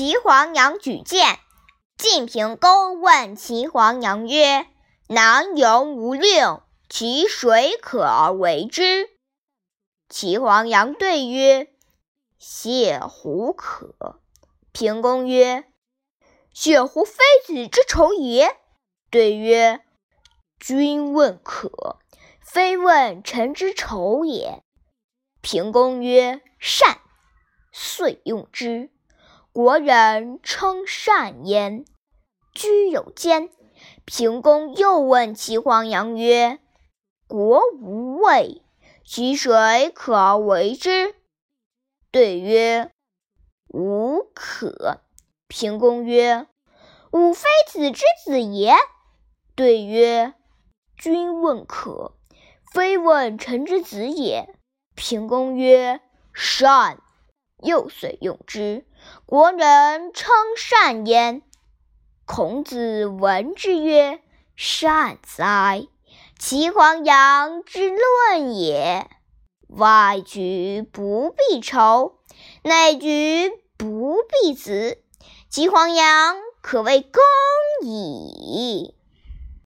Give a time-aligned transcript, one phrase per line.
[0.00, 1.40] 齐黄羊举荐。
[1.98, 4.66] 晋平公问齐黄羊曰
[5.08, 9.10] ：“南辕无令，其水可而为之？”
[10.08, 11.68] 齐黄羊对曰
[12.40, 14.22] ：“泻乎可。”
[14.72, 15.70] 平公曰
[16.54, 18.56] ：“血乎非子之仇也。”
[19.12, 19.84] 对曰
[20.58, 21.98] ：“君问可，
[22.40, 24.62] 非问臣之仇也。”
[25.42, 27.02] 平公曰：“善。”
[27.70, 28.90] 遂用之。
[29.52, 31.84] 国人称善焉。
[32.54, 33.50] 居有间，
[34.04, 36.60] 平公又问齐黄羊曰
[37.26, 38.62] ：“国无味，
[39.04, 41.16] 其水可而为之？”
[42.12, 42.92] 对曰
[43.68, 45.00] ：“无可。”
[45.48, 46.46] 平公曰
[47.10, 48.74] ：“吾非子之子也。”
[49.56, 50.34] 对曰
[50.96, 52.14] ：“君问可，
[52.72, 54.54] 非问臣之子也。”
[54.94, 56.00] 平公曰
[56.32, 57.02] ：“善。”
[57.62, 58.84] 又遂用之。
[59.26, 61.42] 国人称善焉。
[62.26, 64.20] 孔子闻之曰
[64.54, 65.86] ：“善哉！
[66.38, 69.08] 齐黄羊之论也。
[69.68, 72.18] 外举不必仇，
[72.62, 75.02] 内举不必子。
[75.48, 78.94] 齐黄羊可谓公矣。”